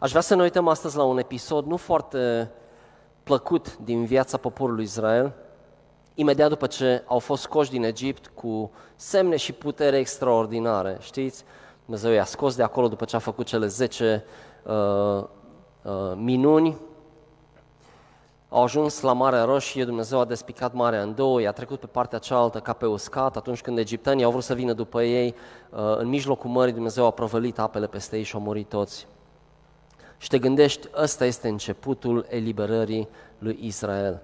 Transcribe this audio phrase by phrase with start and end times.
[0.00, 2.50] Aș vrea să ne uităm astăzi la un episod nu foarte
[3.22, 5.32] plăcut din viața poporului Israel,
[6.14, 10.96] imediat după ce au fost scoși din Egipt cu semne și putere extraordinare.
[11.00, 11.44] Știți,
[11.84, 14.24] Dumnezeu i-a scos de acolo după ce a făcut cele 10
[14.62, 14.72] uh,
[15.82, 16.76] uh, minuni.
[18.48, 22.18] Au ajuns la Marea Roșie, Dumnezeu a despicat Marea în două, i-a trecut pe partea
[22.18, 23.36] cealaltă ca pe uscat.
[23.36, 25.34] Atunci când egiptenii au vrut să vină după ei,
[25.70, 29.06] uh, în mijlocul mării Dumnezeu a prăvălit apele peste ei și au murit toți.
[30.20, 33.08] Și te gândești, ăsta este începutul eliberării
[33.38, 34.22] lui Israel.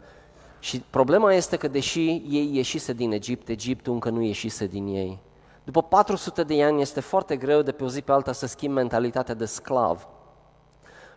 [0.59, 5.19] Și problema este că deși ei ieșise din Egipt, Egiptul încă nu ieșise din ei.
[5.65, 8.75] După 400 de ani este foarte greu de pe o zi pe alta să schimbi
[8.75, 10.09] mentalitatea de sclav.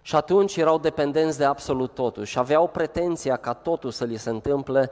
[0.02, 4.30] Și atunci erau dependenți de absolut totul și aveau pretenția ca totul să li se
[4.30, 4.92] întâmple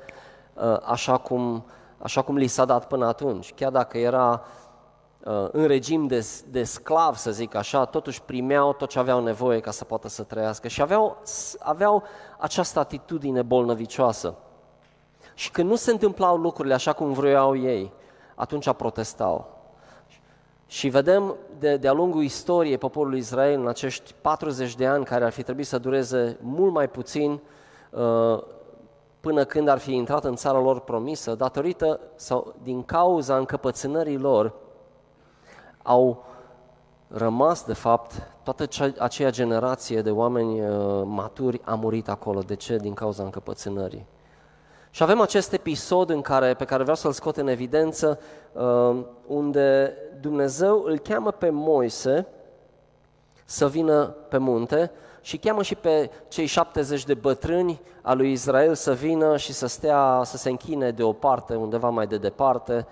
[0.53, 1.65] uh, așa cum,
[1.97, 3.53] așa cum li s-a dat până atunci.
[3.53, 4.66] Chiar dacă era uh,
[5.51, 9.71] în regim de, de sclav, să zic așa, totuși primeau tot ce aveau nevoie ca
[9.71, 11.17] să poată să trăiască și aveau,
[11.59, 12.03] aveau
[12.37, 14.35] această atitudine bolnăvicioasă.
[15.33, 17.91] Și când nu se întâmplau lucrurile așa cum vreau ei,
[18.35, 19.55] atunci protestau.
[20.67, 25.31] Și vedem de, de-a lungul istoriei poporului Israel în acești 40 de ani care ar
[25.31, 27.41] fi trebuit să dureze mult mai puțin
[27.89, 28.43] uh,
[29.19, 34.53] până când ar fi intrat în țara lor promisă, datorită sau din cauza încăpățânării lor,
[35.87, 36.23] au
[37.07, 42.39] rămas, de fapt, toată cea, aceea generație de oameni uh, maturi a murit acolo.
[42.39, 42.77] De ce?
[42.77, 44.05] Din cauza încăpățânării.
[44.89, 48.19] Și avem acest episod în care, pe care vreau să-l scot în evidență,
[48.51, 52.27] uh, unde Dumnezeu îl cheamă pe Moise
[53.45, 54.91] să vină pe munte
[55.21, 59.67] și cheamă și pe cei 70 de bătrâni a lui Israel să vină și să
[59.67, 62.87] stea, să se închine de o parte, undeva mai de departe,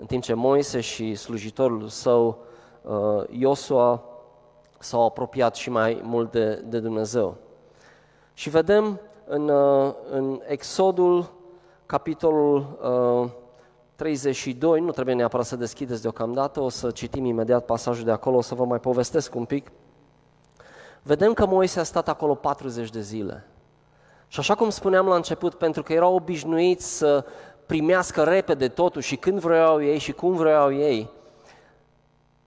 [0.00, 2.38] în timp ce Moise și slujitorul său,
[2.82, 4.02] uh, Iosua,
[4.78, 7.36] s-au apropiat și mai mult de, de Dumnezeu.
[8.34, 11.32] Și vedem în, uh, în Exodul,
[11.86, 12.78] capitolul
[13.96, 18.36] 32, uh, nu trebuie neapărat să deschideți deocamdată, o să citim imediat pasajul de acolo,
[18.36, 19.70] o să vă mai povestesc un pic.
[21.02, 23.44] Vedem că Moise a stat acolo 40 de zile.
[24.32, 27.24] Și așa cum spuneam la început, pentru că erau obișnuiți să
[27.70, 31.10] primească repede totul și când vreau ei și cum vreau ei,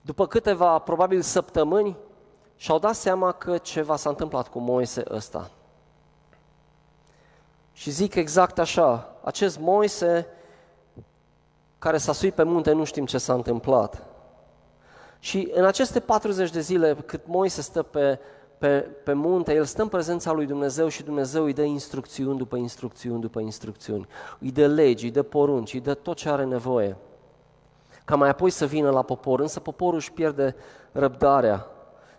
[0.02, 1.98] după câteva, probabil, săptămâni,
[2.56, 5.52] și-au dat seama că ceva s-a întâmplat cu Moise ăsta.
[7.74, 10.28] Și zic exact așa, acest Moise
[11.80, 14.04] care s-a suit pe munte, nu știm ce s-a întâmplat.
[15.20, 18.20] Și în aceste 40 de zile cât Moise stă pe,
[18.64, 22.56] pe, pe munte, el stă în prezența lui Dumnezeu și Dumnezeu îi dă instrucțiuni după
[22.58, 24.08] instrucțiuni după instrucțiuni.
[24.40, 26.98] Îi dă legi, îi dă porunci, îi dă tot ce are nevoie.
[28.06, 30.56] Ca mai apoi să vină la popor, însă poporul își pierde
[30.92, 31.68] răbdarea.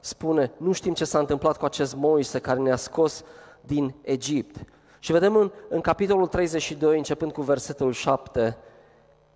[0.00, 3.25] Spune, nu știm ce s-a întâmplat cu acest Moise care ne-a scos
[3.61, 4.56] din Egipt.
[4.99, 8.56] Și vedem în, în capitolul 32, începând cu versetul 7,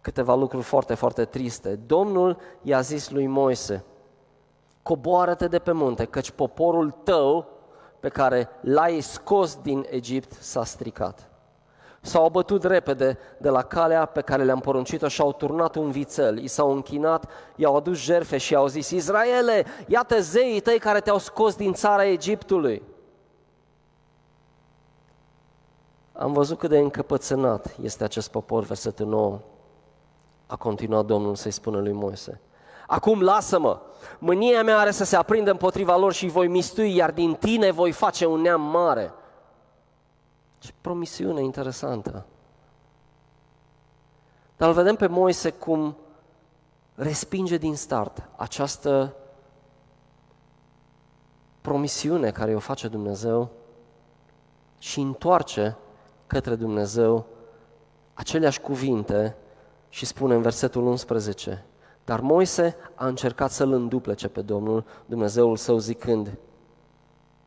[0.01, 1.75] câteva lucruri foarte, foarte triste.
[1.87, 3.85] Domnul i-a zis lui Moise,
[4.83, 7.47] coboară-te de pe munte, căci poporul tău
[8.01, 11.31] pe care l-ai scos din Egipt s-a stricat.
[12.01, 16.39] S-au abătut repede de la calea pe care le-am poruncit-o și au turnat un vițel,
[16.39, 21.19] i s-au închinat, i-au adus jerfe și i-au zis, Israele, iată zeii tăi care te-au
[21.19, 22.83] scos din țara Egiptului.
[26.13, 29.41] Am văzut cât de încăpățânat este acest popor, versetul 9.
[30.47, 32.41] A continuat Domnul să-i spună lui Moise.
[32.91, 33.81] Acum lasă-mă,
[34.19, 37.93] mânia mea are să se aprindă împotriva lor și voi mistui, iar din tine voi
[37.93, 39.13] face un neam mare.
[40.59, 42.27] Ce promisiune interesantă.
[44.57, 45.97] Dar îl vedem pe Moise cum
[46.95, 49.15] respinge din start această
[51.61, 53.51] promisiune care o face Dumnezeu
[54.79, 55.77] și întoarce
[56.27, 57.27] către Dumnezeu
[58.15, 59.37] aceleași cuvinte
[59.89, 61.65] și spune în versetul 11,
[62.09, 66.39] dar Moise a încercat să-l înduplece pe Domnul, Dumnezeul său, zicând,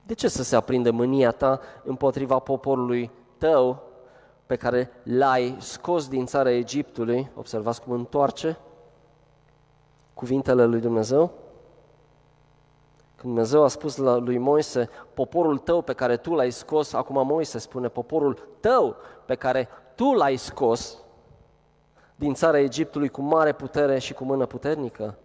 [0.06, 3.84] de ce să se aprinde mânia ta împotriva poporului tău
[4.46, 7.32] pe care l-ai scos din țara Egiptului?
[7.36, 8.58] Observați cum întoarce
[10.14, 11.32] cuvintele lui Dumnezeu.
[13.16, 17.26] Când Dumnezeu a spus la lui Moise, poporul tău pe care tu l-ai scos, acum
[17.26, 20.98] Moise spune, poporul tău pe care tu l-ai scos
[22.22, 25.18] din țara Egiptului cu mare putere și cu mână puternică.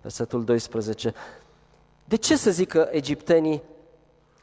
[0.00, 1.14] Versetul 12.
[2.04, 3.62] De ce să zică egiptenii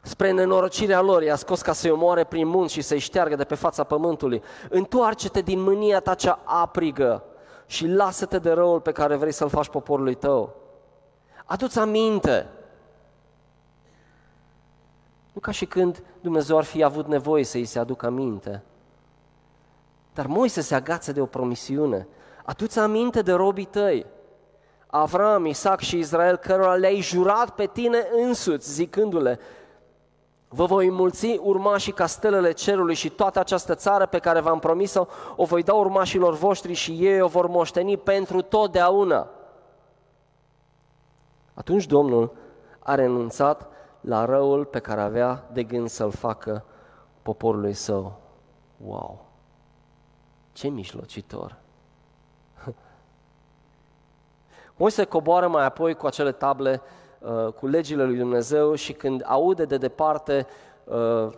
[0.02, 3.54] spre nenorocirea lor, i-a scos ca să-i omoare prin munți și să-i șteargă de pe
[3.54, 4.42] fața pământului.
[4.68, 7.24] Întoarce-te din mânia ta cea aprigă
[7.66, 10.54] și lasă-te de răul pe care vrei să-l faci poporului tău.
[11.44, 12.48] Adu-ți aminte
[15.32, 18.62] Nu ca și când Dumnezeu ar fi avut nevoie să îi se aducă aminte.
[20.14, 22.08] Dar Moise se agață de o promisiune.
[22.44, 24.06] Atu-ți aminte de robii tăi,
[24.86, 29.38] Avram, Isaac și Israel, cărora le-ai jurat pe tine însuți, zicându-le,
[30.48, 35.06] Vă voi mulți urmașii ca stelele cerului și toată această țară pe care v-am promis-o,
[35.36, 39.28] o voi da urmașilor voștri și ei o vor moșteni pentru totdeauna.
[41.54, 42.32] Atunci Domnul
[42.78, 43.68] a renunțat
[44.00, 46.64] la răul pe care avea de gând să-l facă
[47.22, 48.20] poporului său.
[48.84, 49.31] Wow!
[50.52, 51.56] Ce mijlocitor!
[54.76, 56.82] Moise coboară mai apoi cu acele table
[57.18, 60.46] uh, cu legile lui Dumnezeu și când aude de departe
[60.84, 61.32] uh,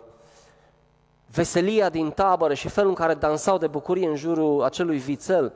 [1.33, 5.53] veselia din tabără și felul în care dansau de bucurie în jurul acelui vițel,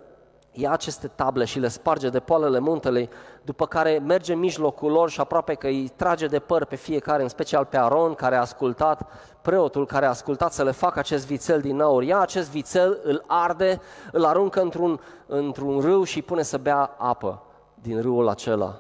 [0.52, 3.10] ia aceste table și le sparge de poalele muntelui,
[3.42, 7.24] după care merge în mijlocul lor și aproape că îi trage de păr pe fiecare,
[7.24, 9.12] în special pe Aron, care a ascultat,
[9.42, 12.04] preotul care a ascultat să le facă acest vițel din aur.
[12.04, 13.82] Ia acest vițel, îl arde,
[14.12, 17.44] îl aruncă într-un, într-un râu și îi pune să bea apă
[17.74, 18.80] din râul acela.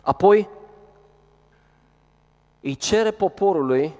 [0.00, 0.48] Apoi
[2.60, 3.96] îi cere poporului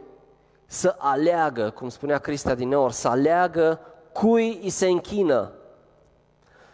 [0.67, 3.81] să aleagă, cum spunea Cristia din Neur, să aleagă
[4.17, 5.53] cui îi se închină.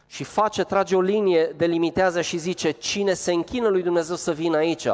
[0.07, 4.57] Și face, trage o linie, delimitează și zice cine se închină lui Dumnezeu să vină
[4.57, 4.89] aici.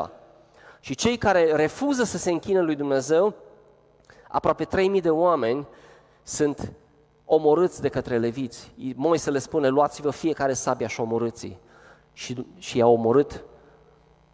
[0.80, 3.34] Și cei care refuză să se închină lui Dumnezeu,
[4.28, 5.66] aproape 3000 de oameni,
[6.22, 6.72] sunt
[7.24, 8.72] omorâți de către leviți.
[8.94, 11.56] Moise le spune, luați-vă fiecare sabia și omorâți
[12.12, 13.44] și, și i-a omorât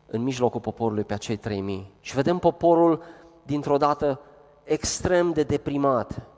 [0.07, 1.93] în mijlocul poporului pe acei 3000.
[2.01, 3.03] Și vedem poporul
[3.43, 4.21] dintr-o dată
[4.65, 6.34] extrem de deprimat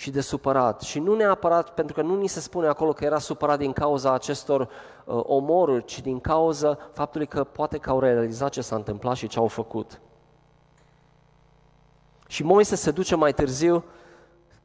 [0.00, 0.80] și de supărat.
[0.80, 4.12] Și nu neapărat, pentru că nu ni se spune acolo că era supărat din cauza
[4.12, 9.16] acestor uh, omoruri, ci din cauza faptului că poate că au realizat ce s-a întâmplat
[9.16, 10.00] și ce au făcut.
[12.28, 13.84] Și Moise se duce mai târziu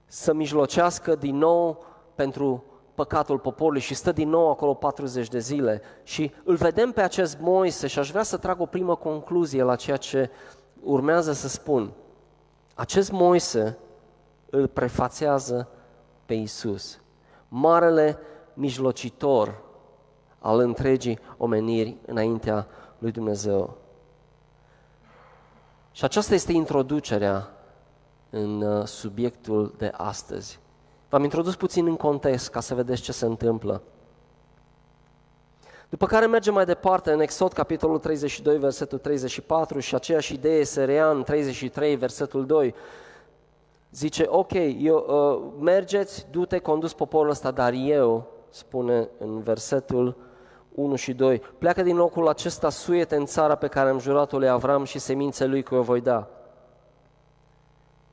[0.05, 1.85] să mijlocească din nou
[2.15, 5.81] pentru păcatul poporului și stă din nou acolo 40 de zile.
[6.03, 9.75] Și îl vedem pe acest Moise și aș vrea să trag o primă concluzie la
[9.75, 10.29] ceea ce
[10.83, 11.93] urmează să spun.
[12.73, 13.77] Acest Moise
[14.55, 15.67] îl prefațează
[16.25, 16.99] pe Isus,
[17.47, 18.17] marele
[18.53, 19.61] mijlocitor
[20.39, 22.67] al întregii omeniri înaintea
[22.97, 23.77] lui Dumnezeu.
[25.91, 27.49] Și aceasta este introducerea
[28.29, 30.59] în uh, subiectul de astăzi.
[31.09, 33.81] V-am introdus puțin în context ca să vedeți ce se întâmplă.
[35.89, 40.83] După care mergem mai departe în Exod, capitolul 32, versetul 34 și aceeași idee se
[40.83, 42.75] rea în 33, versetul 2.
[43.95, 50.17] Zice, ok, eu, uh, mergeți, du-te, condus poporul ăsta, dar eu, spune în versetul
[50.71, 54.49] 1 și 2, pleacă din locul acesta, suiete în țara pe care am jurat-o lui
[54.49, 56.29] Avram și semințe lui că o voi da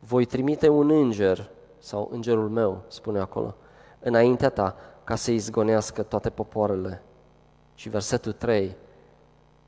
[0.04, 3.54] voi trimite un înger, sau îngerul meu, spune acolo,
[4.00, 7.02] înaintea ta, ca să izgonească toate popoarele.
[7.74, 8.76] Și versetul 3,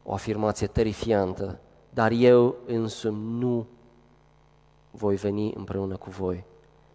[0.02, 1.58] o afirmație terifiantă,
[1.90, 3.66] dar eu însumi nu
[4.96, 6.44] voi veni împreună cu voi,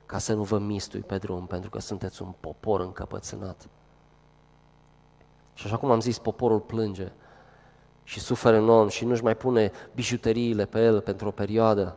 [0.05, 3.67] ca să nu vă mistui pe drum, pentru că sunteți un popor încăpățânat.
[5.53, 7.11] Și așa cum am zis, poporul plânge
[8.03, 11.95] și suferă enorm și nu-și mai pune bijuteriile pe el pentru o perioadă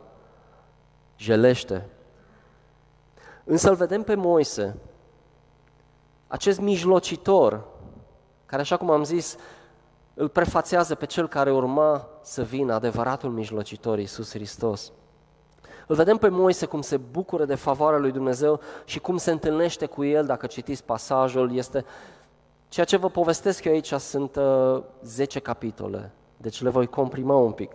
[1.17, 1.89] jelește.
[3.45, 4.77] Însă îl vedem pe Moise,
[6.27, 7.65] acest mijlocitor,
[8.47, 9.37] care, așa cum am zis,
[10.15, 14.93] îl prefațează pe cel care urma să vină, adevăratul mijlocitor, Iisus Hristos.
[15.87, 19.87] Îl vedem pe Moise cum se bucură de favoarea lui Dumnezeu și cum se întâlnește
[19.87, 21.85] cu el, dacă citiți pasajul, este
[22.69, 27.53] ceea ce vă povestesc eu aici sunt uh, 10 capitole, deci le voi comprima un
[27.53, 27.73] pic.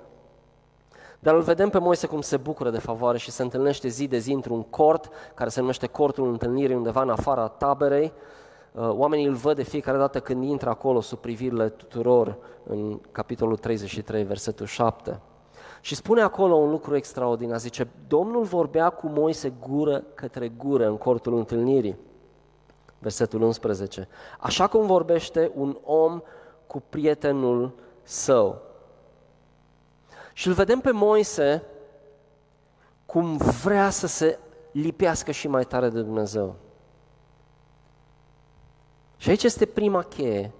[1.19, 4.17] Dar îl vedem pe Moise cum se bucură de favoare și se întâlnește zi de
[4.17, 8.13] zi într-un cort, care se numește cortul întâlnirii undeva în afara taberei.
[8.71, 13.57] Uh, oamenii îl văd de fiecare dată când intră acolo sub privirile tuturor în capitolul
[13.57, 15.19] 33, versetul 7.
[15.81, 20.97] Și spune acolo un lucru extraordinar, zice, Domnul vorbea cu Moise gură către gură în
[20.97, 21.97] cortul întâlnirii.
[22.99, 24.07] Versetul 11.
[24.39, 26.21] Așa cum vorbește un om
[26.67, 28.61] cu prietenul său.
[30.33, 31.63] Și îl vedem pe Moise
[33.05, 34.39] cum vrea să se
[34.71, 36.55] lipească și mai tare de Dumnezeu.
[39.17, 40.51] Și aici este prima cheie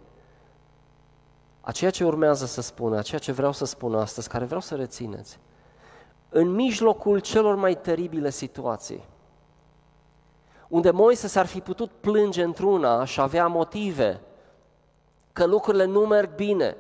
[1.68, 4.62] a ceea ce urmează să spună, a ceea ce vreau să spun astăzi, care vreau
[4.62, 5.40] să rețineți.
[6.30, 9.04] În mijlocul celor mai teribile situații,
[10.68, 14.22] unde Moise s-ar fi putut plânge într-una și avea motive
[15.34, 16.78] că lucrurile nu merg bine,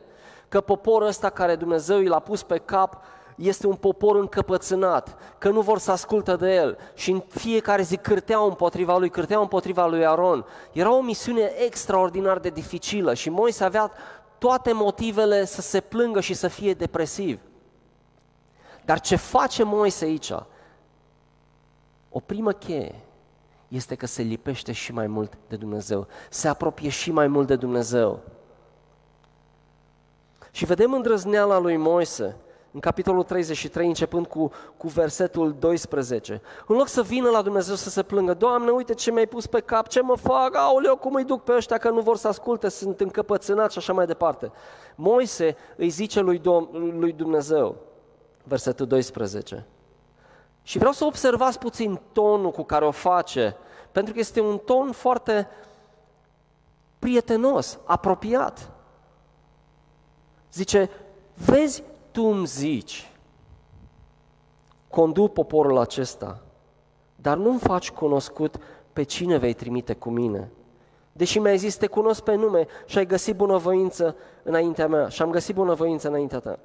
[0.47, 3.03] că poporul ăsta care Dumnezeu i l-a pus pe cap
[3.37, 7.97] este un popor încăpățânat, că nu vor să ascultă de el și în fiecare zi
[7.97, 10.45] cârteau împotriva lui, cârteau împotriva lui Aron.
[10.71, 13.91] Era o misiune extraordinar de dificilă și Moise avea
[14.37, 17.39] toate motivele să se plângă și să fie depresiv.
[18.85, 20.31] Dar ce face Moise aici?
[22.09, 22.95] O primă cheie
[23.67, 27.55] este că se lipește și mai mult de Dumnezeu, se apropie și mai mult de
[27.55, 28.19] Dumnezeu.
[30.51, 32.35] Și vedem îndrăzneala lui Moise
[32.77, 36.41] în capitolul 33, începând cu, cu versetul 12.
[36.67, 39.59] În loc să vină la Dumnezeu să se plângă, Doamne, uite ce mi-ai pus pe
[39.59, 42.69] cap, ce mă fac, aoleu, cum îi duc pe ăștia că nu vor să asculte,
[42.69, 44.51] sunt încăpățânați și așa mai departe.
[44.95, 47.75] Moise îi zice lui, Dom- lui Dumnezeu,
[48.43, 49.65] versetul 12,
[50.61, 53.55] și vreau să observați puțin tonul cu care o face,
[53.91, 55.47] pentru că este un ton foarte
[56.99, 58.71] prietenos, apropiat.
[60.53, 60.89] Zice,
[61.33, 61.83] vezi,
[62.17, 63.11] tu îmi zici,
[64.89, 66.41] conduc poporul acesta,
[67.15, 68.55] dar nu-mi faci cunoscut
[68.93, 70.51] pe cine vei trimite cu mine.
[71.11, 75.29] Deși mi-ai zis, te cunosc pe nume și ai găsit bunăvoință înaintea mea și am
[75.29, 76.59] găsit bunăvoință înaintea ta.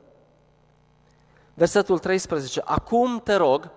[1.54, 2.62] Versetul 13.
[2.64, 3.70] Acum te rog,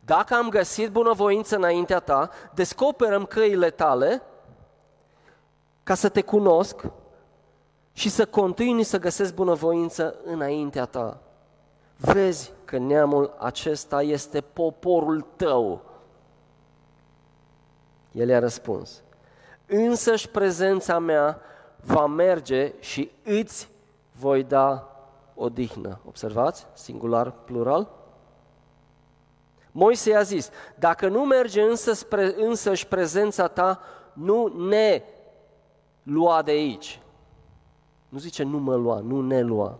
[0.00, 4.22] dacă am găsit bunăvoință înaintea ta, descoperăm căile tale
[5.82, 6.84] ca să te cunosc
[7.92, 11.20] și să continui să găsesc bunăvoință înaintea ta.
[11.96, 15.82] Vezi că neamul acesta este poporul tău.
[18.12, 19.02] El i-a răspuns,
[19.66, 21.40] însăși prezența mea
[21.80, 23.68] va merge și îți
[24.12, 24.96] voi da
[25.34, 26.00] odihnă.
[26.06, 26.66] Observați?
[26.72, 27.88] Singular, plural.
[29.72, 33.80] Moise i-a zis, dacă nu merge însă spre, însăși prezența ta,
[34.12, 35.02] nu ne
[36.02, 37.01] lua de aici.
[38.12, 39.78] Nu zice nu mă lua, nu ne lua.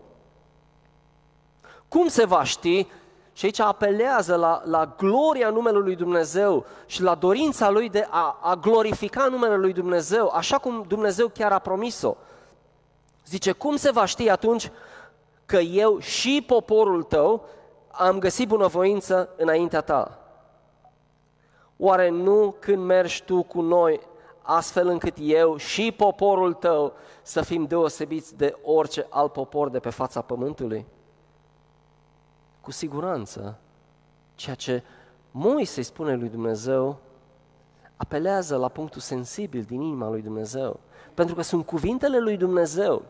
[1.88, 2.86] Cum se va ști?
[3.32, 8.38] Și aici apelează la, la gloria numelui lui Dumnezeu și la dorința lui de a,
[8.42, 12.16] a glorifica numele lui Dumnezeu, așa cum Dumnezeu chiar a promis-o.
[13.26, 14.70] Zice, cum se va ști atunci
[15.46, 17.44] că eu și poporul tău
[17.90, 20.18] am găsit bunăvoință înaintea ta?
[21.76, 24.00] Oare nu când mergi tu cu noi
[24.42, 29.90] astfel încât eu și poporul tău să fim deosebiți de orice alt popor de pe
[29.90, 30.86] fața pământului?
[32.60, 33.58] Cu siguranță,
[34.34, 34.82] ceea ce
[35.30, 36.98] Moise îi spune lui Dumnezeu
[37.96, 40.80] apelează la punctul sensibil din inima lui Dumnezeu,
[41.14, 43.02] pentru că sunt cuvintele lui Dumnezeu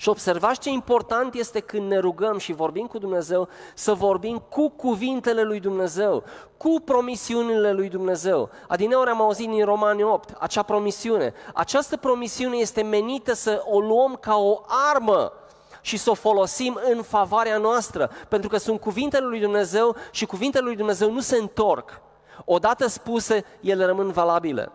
[0.00, 4.68] și observați ce important este când ne rugăm și vorbim cu Dumnezeu, să vorbim cu
[4.68, 6.24] cuvintele lui Dumnezeu,
[6.56, 8.50] cu promisiunile lui Dumnezeu.
[8.68, 11.32] Adineori am auzit din Romani 8, acea promisiune.
[11.54, 14.60] Această promisiune este menită să o luăm ca o
[14.94, 15.32] armă
[15.80, 20.64] și să o folosim în favoarea noastră, pentru că sunt cuvintele lui Dumnezeu și cuvintele
[20.64, 22.00] lui Dumnezeu nu se întorc.
[22.44, 24.72] Odată spuse, ele rămân valabile.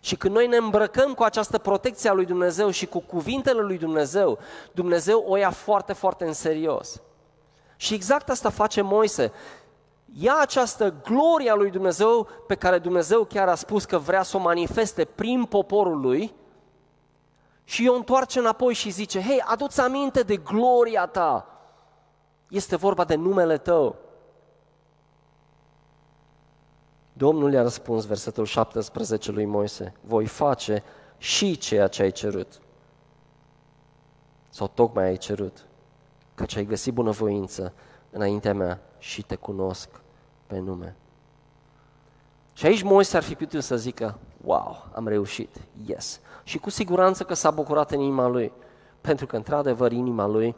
[0.00, 3.78] Și când noi ne îmbrăcăm cu această protecție a lui Dumnezeu și cu cuvintele lui
[3.78, 4.38] Dumnezeu,
[4.72, 7.02] Dumnezeu o ia foarte, foarte în serios.
[7.76, 9.32] Și exact asta face Moise.
[10.12, 14.40] Ia această gloria lui Dumnezeu pe care Dumnezeu chiar a spus că vrea să o
[14.40, 16.34] manifeste prin poporul lui
[17.64, 21.46] și o întoarce înapoi și zice, hei, adu-ți aminte de gloria ta.
[22.48, 23.96] Este vorba de numele tău.
[27.20, 30.82] Domnul i-a răspuns, versetul 17 lui Moise, voi face
[31.18, 32.60] și ceea ce ai cerut.
[34.48, 35.66] Sau tocmai ai cerut,
[36.34, 37.72] căci ai găsit bunăvoință
[38.10, 39.88] înaintea mea și te cunosc
[40.46, 40.96] pe nume.
[42.52, 46.20] Și aici Moise ar fi putut să zică, wow, am reușit, yes.
[46.44, 48.52] Și cu siguranță că s-a bucurat în inima lui,
[49.00, 50.56] pentru că într-adevăr inima lui,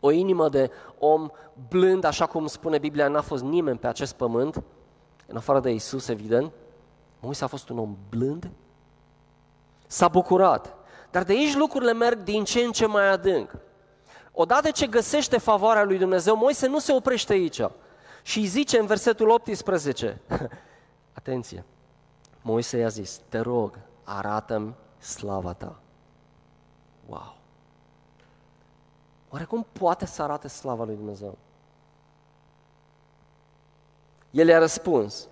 [0.00, 1.30] o inimă de om
[1.68, 4.62] blând, așa cum spune Biblia, n-a fost nimeni pe acest pământ,
[5.30, 6.52] în afară de Isus, evident,
[7.20, 8.50] Moise a fost un om blând,
[9.86, 10.74] s-a bucurat.
[11.10, 13.56] Dar de aici lucrurile merg din ce în ce mai adânc.
[14.32, 17.60] Odată ce găsește favoarea lui Dumnezeu, Moise nu se oprește aici.
[18.22, 20.20] Și îi zice în versetul 18,
[21.12, 21.64] atenție,
[22.42, 25.80] Moise i-a zis, te rog, arată-mi slava ta.
[27.06, 27.36] Wow!
[29.30, 31.38] Oare cum poate să arate slava lui Dumnezeu?
[34.30, 35.28] El i-a răspuns,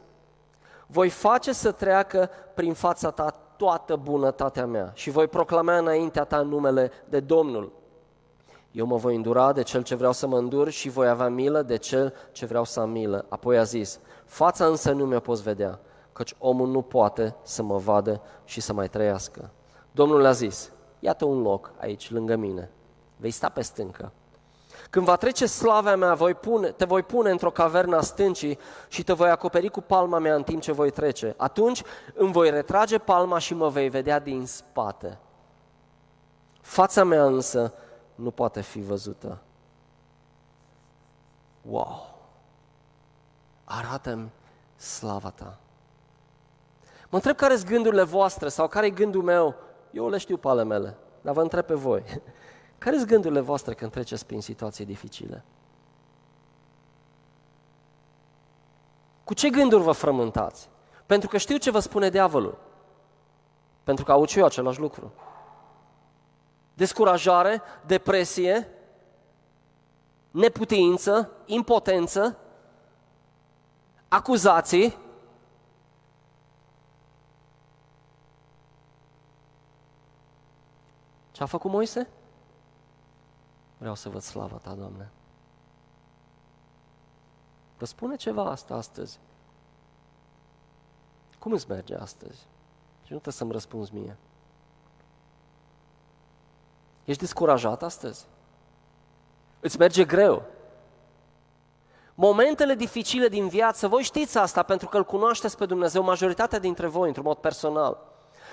[0.86, 6.40] voi face să treacă prin fața ta toată bunătatea mea și voi proclama înaintea ta
[6.40, 7.72] numele de Domnul.
[8.70, 11.62] Eu mă voi îndura de cel ce vreau să mă îndur și voi avea milă
[11.62, 13.24] de cel ce vreau să am milă.
[13.28, 15.80] Apoi a zis, fața însă nu mi-o poți vedea,
[16.12, 19.50] căci omul nu poate să mă vadă și să mai trăiască.
[19.92, 22.70] Domnul a zis, iată un loc aici, lângă mine,
[23.16, 24.12] vei sta pe stâncă.
[24.90, 29.04] Când va trece slava mea, voi pune, te voi pune într-o cavernă a stâncii și
[29.04, 31.34] te voi acoperi cu palma mea în timp ce voi trece.
[31.36, 31.82] Atunci
[32.14, 35.18] îmi voi retrage palma și mă vei vedea din spate.
[36.60, 37.74] Fața mea însă
[38.14, 39.38] nu poate fi văzută.
[41.62, 42.18] Wow!
[43.64, 44.30] Arată-mi
[44.76, 45.58] slava ta.
[47.08, 49.54] Mă întreb care sunt gândurile voastre sau care e gândul meu.
[49.90, 52.04] Eu le știu pe ale mele, dar vă întreb pe voi.
[52.78, 55.44] Care sunt gândurile voastre când treceți prin situații dificile?
[59.24, 60.68] Cu ce gânduri vă frământați?
[61.06, 62.58] Pentru că știu ce vă spune diavolul.
[63.84, 65.12] Pentru că aud și eu același lucru.
[66.74, 68.68] Descurajare, depresie,
[70.30, 72.38] neputință, impotență,
[74.08, 74.96] acuzații.
[81.32, 82.08] Ce a făcut Moise?
[83.78, 85.10] Vreau să văd slava Ta, Doamne.
[87.78, 89.18] Vă spune ceva asta astăzi.
[91.38, 92.38] Cum îți merge astăzi?
[93.02, 94.16] Și nu trebuie să-mi răspunzi mie.
[97.04, 98.26] Ești descurajat astăzi?
[99.60, 100.42] Îți merge greu?
[102.14, 106.86] Momentele dificile din viață, voi știți asta pentru că îl cunoașteți pe Dumnezeu, majoritatea dintre
[106.86, 107.98] voi, într-un mod personal.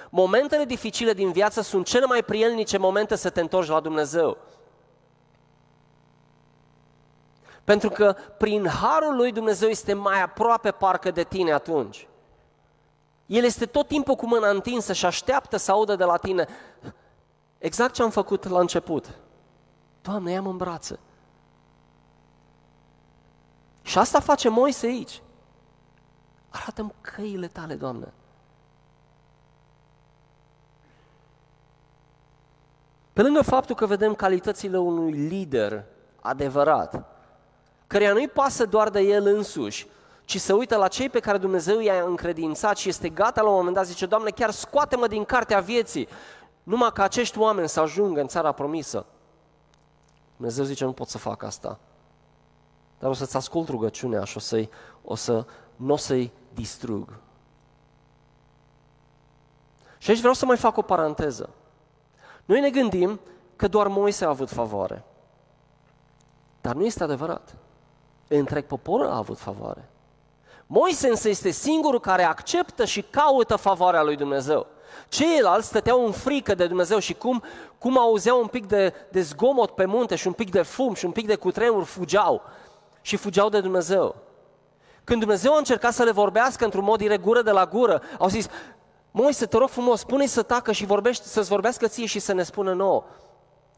[0.10, 4.38] Momentele dificile din viață sunt cele mai prielnice momente să te întorci la Dumnezeu.
[7.63, 12.08] Pentru că prin harul lui Dumnezeu este mai aproape parcă de tine atunci.
[13.25, 16.48] El este tot timpul cu mâna întinsă și așteaptă să audă de la tine
[17.58, 19.10] exact ce am făcut la început.
[20.01, 21.00] Doamne, ia-mă în brațe.
[23.82, 25.22] Și asta face Moise aici.
[26.50, 28.13] Arată-mi căile tale, Doamne.
[33.13, 35.86] Pe lângă faptul că vedem calitățile unui lider
[36.22, 37.12] adevărat,
[37.93, 39.88] căreia nu-i pasă doar de el însuși,
[40.25, 43.55] ci să uită la cei pe care Dumnezeu i-a încredințat și este gata la un
[43.55, 46.07] moment dat, zice, Doamne, chiar scoate-mă din cartea vieții,
[46.63, 49.05] numai ca acești oameni să ajungă în țara promisă.
[50.35, 51.79] Dumnezeu zice, nu pot să fac asta.
[53.00, 54.68] Dar o să-ți ascult rugăciunea și o, să
[55.03, 57.13] o să, nu o să-i distrug.
[59.98, 61.50] Și aici vreau să mai fac o paranteză.
[62.46, 63.20] Noi ne gândim
[63.55, 65.03] că doar Moise a avut favoare.
[66.61, 67.55] Dar nu este adevărat
[68.37, 69.89] întreg poporul a avut favoare.
[70.67, 74.67] Moise însă este singurul care acceptă și caută favoarea lui Dumnezeu.
[75.07, 77.43] Ceilalți stăteau în frică de Dumnezeu și cum,
[77.77, 81.05] cum auzeau un pic de, de zgomot pe munte și un pic de fum și
[81.05, 82.41] un pic de cutremur, fugeau
[83.01, 84.15] și fugeau de Dumnezeu.
[85.03, 88.27] Când Dumnezeu a încercat să le vorbească într-un mod direct gură de la gură, au
[88.27, 88.48] zis,
[89.11, 92.43] Moise, te rog frumos, spune să tacă și vorbește, să-ți vorbească ție și să ne
[92.43, 93.03] spună nouă,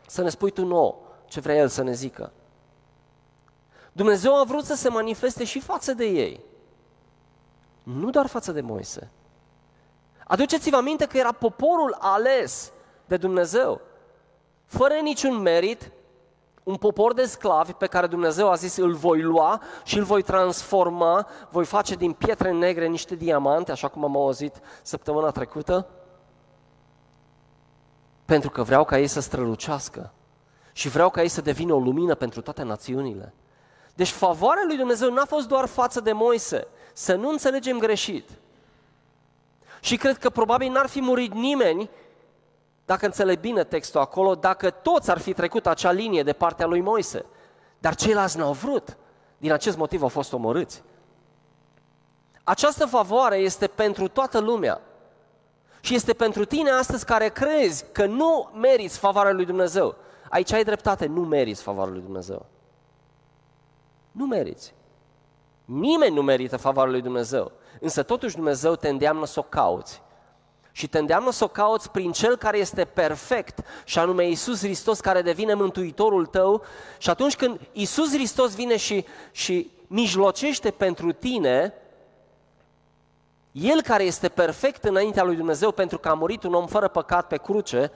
[0.08, 0.96] să ne spui tu nouă
[1.28, 2.32] ce vrea El să ne zică.
[3.96, 6.44] Dumnezeu a vrut să se manifeste și față de ei.
[7.84, 9.12] Nu doar față de Moise.
[10.28, 12.72] Aduceți-vă aminte că era poporul ales
[13.06, 13.82] de Dumnezeu.
[14.66, 15.92] Fără niciun merit,
[16.64, 20.22] un popor de sclavi pe care Dumnezeu a zis îl voi lua și îl voi
[20.22, 25.88] transforma, voi face din pietre negre niște diamante, așa cum am auzit săptămâna trecută,
[28.26, 30.14] pentru că vreau ca ei să strălucească
[30.72, 33.34] și vreau ca ei să devină o lumină pentru toate națiunile.
[33.96, 38.30] Deci favoarea lui Dumnezeu n-a fost doar față de Moise, să nu înțelegem greșit.
[39.80, 41.90] Și cred că probabil n-ar fi murit nimeni,
[42.86, 46.82] dacă înțeleg bine textul acolo, dacă toți ar fi trecut acea linie de partea lui
[46.82, 47.26] Moise.
[47.80, 48.98] Dar ceilalți n-au vrut.
[49.38, 50.84] Din acest motiv au fost omorâți.
[52.44, 54.82] Această favoare este pentru toată lumea.
[55.80, 59.96] Și este pentru tine astăzi care crezi că nu meriți favoarea lui Dumnezeu.
[60.30, 62.46] Aici ai dreptate, nu meriți favoarea lui Dumnezeu.
[64.16, 64.74] Nu meriți.
[65.66, 67.52] Nimeni nu merită favoarea lui Dumnezeu.
[67.80, 70.02] Însă totuși Dumnezeu te îndeamnă să o cauți.
[70.72, 75.00] Și te îndeamnă să o cauți prin Cel care este perfect, și anume Iisus Hristos
[75.00, 76.64] care devine Mântuitorul tău.
[76.98, 81.74] Și atunci când Iisus Hristos vine și, și mijlocește pentru tine,
[83.52, 87.28] El care este perfect înaintea lui Dumnezeu pentru că a murit un om fără păcat
[87.28, 87.92] pe cruce,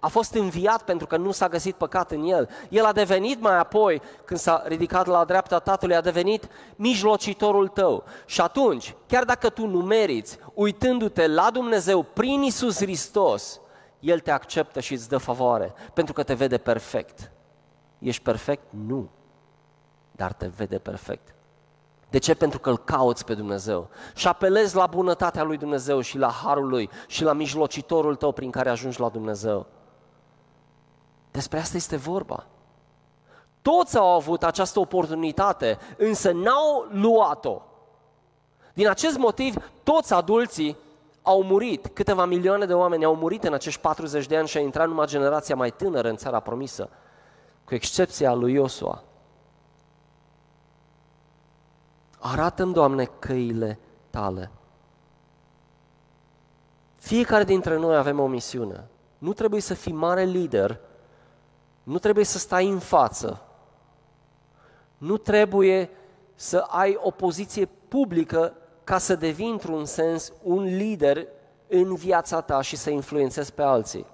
[0.00, 2.48] a fost înviat pentru că nu s-a găsit păcat în el.
[2.68, 8.04] El a devenit mai apoi, când s-a ridicat la dreapta Tatălui, a devenit mijlocitorul tău.
[8.26, 13.60] Și atunci, chiar dacă tu nu meriți, uitându-te la Dumnezeu prin Isus Hristos,
[14.00, 17.30] El te acceptă și îți dă favoare, pentru că te vede perfect.
[17.98, 18.62] Ești perfect?
[18.86, 19.08] Nu.
[20.12, 21.34] Dar te vede perfect.
[22.10, 22.34] De ce?
[22.34, 26.68] Pentru că îl cauți pe Dumnezeu și apelezi la bunătatea lui Dumnezeu și la harul
[26.68, 29.66] lui și la mijlocitorul tău prin care ajungi la Dumnezeu.
[31.38, 32.46] Despre asta este vorba.
[33.62, 37.62] Toți au avut această oportunitate, însă n-au luat-o.
[38.74, 40.76] Din acest motiv, toți adulții
[41.22, 41.86] au murit.
[41.86, 45.06] Câteva milioane de oameni au murit în acești 40 de ani și a intrat numai
[45.06, 46.88] generația mai tânără în țara promisă,
[47.64, 49.02] cu excepția lui Iosua.
[52.18, 53.78] Arată-mi, Doamne, căile
[54.10, 54.50] tale.
[56.96, 58.88] Fiecare dintre noi avem o misiune.
[59.18, 60.80] Nu trebuie să fii mare lider,
[61.88, 63.42] nu trebuie să stai în față,
[64.98, 65.90] nu trebuie
[66.34, 71.26] să ai o poziție publică ca să devii într-un sens un lider
[71.68, 74.06] în viața ta și să influențezi pe alții.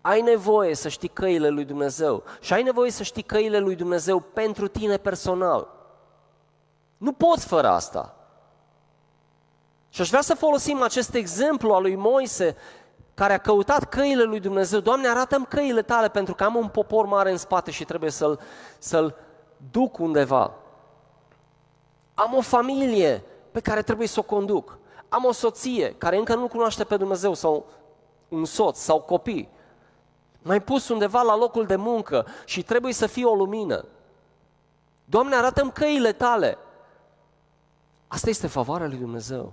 [0.00, 4.20] Ai nevoie să știi căile lui Dumnezeu și ai nevoie să știi căile lui Dumnezeu
[4.20, 5.68] pentru tine personal.
[6.96, 8.16] Nu poți fără asta.
[9.88, 12.56] Și aș vrea să folosim acest exemplu al lui Moise,
[13.14, 14.80] care a căutat căile lui Dumnezeu.
[14.80, 18.40] Doamne, arată-mi căile tale, pentru că am un popor mare în spate și trebuie să-l,
[18.78, 19.14] să-l
[19.70, 20.54] duc undeva.
[22.14, 24.78] Am o familie pe care trebuie să o conduc.
[25.08, 27.66] Am o soție care încă nu cunoaște pe Dumnezeu sau
[28.28, 29.48] un soț sau copii.
[30.42, 33.84] M-ai pus undeva la locul de muncă și trebuie să fie o lumină.
[35.04, 36.58] Doamne, arată-mi căile tale.
[38.08, 39.52] Asta este favoarea lui Dumnezeu.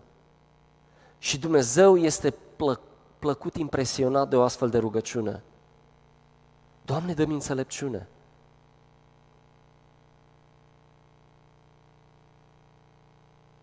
[1.18, 2.80] Și Dumnezeu este plă,
[3.20, 5.44] plăcut impresionat de o astfel de rugăciune.
[6.86, 8.08] Doamne, dă-mi înțelepciune.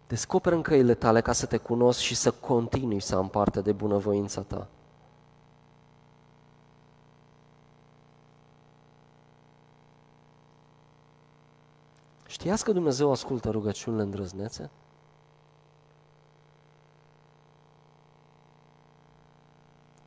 [0.07, 3.73] Descoperă în căile tale ca să te cunosc și să continui să am parte de
[3.73, 4.69] bunăvoința ta.
[12.27, 14.71] Știați că Dumnezeu ascultă rugăciunile îndrăznețe?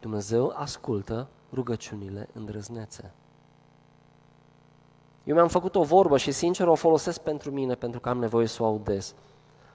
[0.10, 3.14] Dumnezeu ascultă rugăciunile îndrăznețe.
[5.24, 8.48] Eu mi-am făcut o vorbă și sincer o folosesc pentru mine pentru că am nevoie
[8.48, 9.16] să o aud des.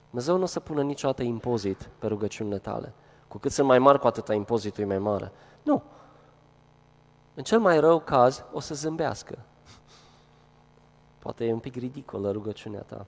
[0.09, 2.93] Dumnezeu nu o să pună niciodată impozit pe rugăciunile tale.
[3.27, 5.31] Cu cât sunt mai mari, cu atâta impozitul e mai mare.
[5.63, 5.83] Nu.
[7.33, 9.37] În cel mai rău caz, o să zâmbească.
[11.19, 13.05] Poate e un pic ridicolă rugăciunea ta,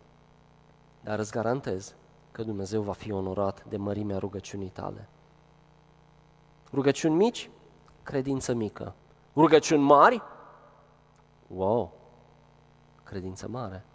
[1.03, 1.95] dar îți garantez
[2.31, 5.07] că Dumnezeu va fi onorat de mărimea rugăciunii tale.
[6.73, 7.49] Rugăciuni mici,
[8.03, 8.93] credință mică.
[9.36, 10.21] Rugăciuni mari,
[11.47, 11.93] wow,
[13.03, 13.86] credință mare.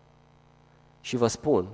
[1.00, 1.68] Și vă spun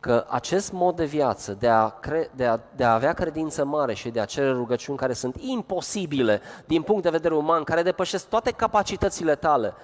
[0.00, 3.94] că acest mod de viață, de a, cre- de, a, de a avea credință mare
[3.94, 8.28] și de a cere rugăciuni care sunt imposibile din punct de vedere uman, care depășesc
[8.28, 9.74] toate capacitățile tale,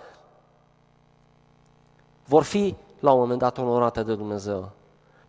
[2.24, 4.70] vor fi la un moment dat onorate de Dumnezeu.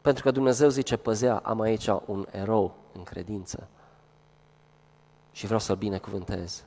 [0.01, 3.67] Pentru că Dumnezeu zice, păzea, am aici un erou în credință
[5.37, 6.63] și vreau să-l binecuvântez.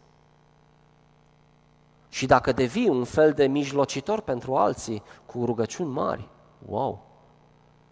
[2.09, 6.29] Și dacă devii un fel de mijlocitor pentru alții cu rugăciuni mari,
[6.67, 7.03] wow,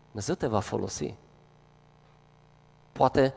[0.07, 1.15] Dumnezeu te va folosi.
[2.93, 3.35] Poate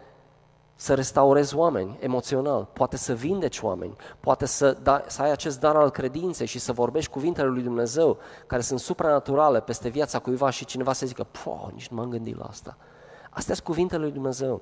[0.76, 5.76] să restaurezi oameni emoțional, poate să vindeci oameni, poate să, da, să ai acest dar
[5.76, 10.66] al credinței și să vorbești cuvintele lui Dumnezeu care sunt supranaturale peste viața cuiva și
[10.66, 12.78] cineva să zică, po, nici nu m-am gândit la asta.
[13.30, 14.62] Astea sunt cuvintele lui Dumnezeu.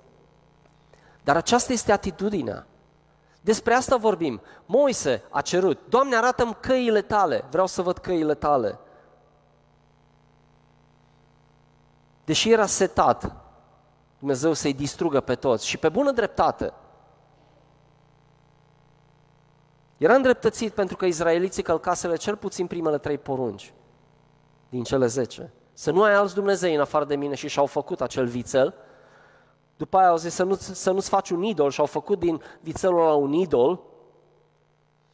[1.30, 2.68] Dar aceasta este atitudinea.
[3.42, 4.42] Despre asta vorbim.
[4.66, 8.80] Moise a cerut, Doamne, arată-mi căile tale, vreau să văd căile tale.
[12.26, 13.36] Deși era setat,
[14.20, 16.74] Dumnezeu să-i distrugă pe toți și pe bună dreptate.
[19.98, 23.74] Era îndreptățit pentru că izraeliții călcaseră cel puțin primele trei porunci
[24.70, 25.54] din cele zece.
[25.74, 28.74] Să nu ai alți Dumnezei în afară de mine și și-au făcut acel vițel,
[29.80, 32.42] după aia au zis să, nu, să nu-ți faci un idol și au făcut din
[32.62, 33.80] vițelul ăla un idol.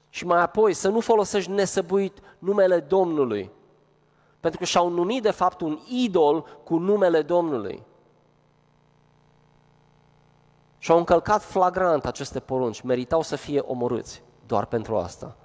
[0.10, 3.52] Și mai apoi să nu folosești nesăbuit numele Domnului.
[4.40, 7.84] Pentru că și-au numit de fapt un idol cu numele Domnului.
[10.78, 15.36] Și au încălcat flagrant aceste porunci, meritau să fie omorâți doar pentru asta.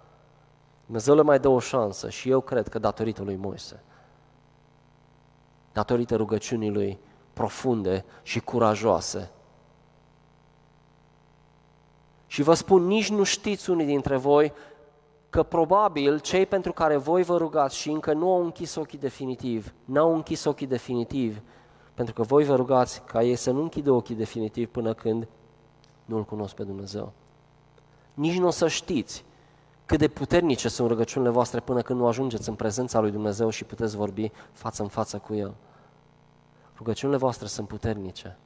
[0.85, 3.83] Dumnezeu le mai dă o șansă și eu cred că datorită lui Moise,
[5.73, 7.01] datorită rugăciunii lui
[7.40, 9.31] profunde și curajoase.
[12.26, 14.53] Și vă spun, nici nu știți unii dintre voi
[15.31, 19.72] că probabil cei pentru care voi vă rugați și încă nu au închis ochii definitiv,
[19.85, 21.42] n-au închis ochii definitiv,
[21.94, 25.29] pentru că voi vă rugați ca ei să nu închidă ochii definitiv până când
[26.05, 27.12] nu-L cunosc pe Dumnezeu.
[28.14, 29.24] Nici nu o să știți
[29.87, 33.64] cât de puternice sunt rugăciunile voastre până când nu ajungeți în prezența lui Dumnezeu și
[33.64, 35.55] puteți vorbi față în față cu El.
[36.81, 38.37] Rugăciunile voastre sunt puternice.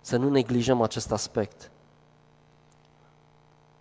[0.00, 1.70] Să nu neglijăm acest aspect.